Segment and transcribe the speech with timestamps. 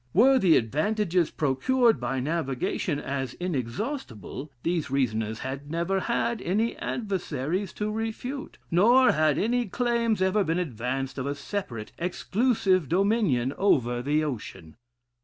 [0.15, 7.71] Were the advantages procured by navigation as inexhaustible, these reasoners had never had any adversaries
[7.73, 14.01] to refute; nor had any claims ever been advanced of a separate, exclusive dominion over
[14.01, 14.75] the ocean....